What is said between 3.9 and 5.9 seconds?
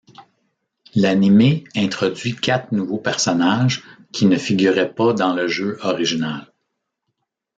qui ne figuraient pas dans le jeu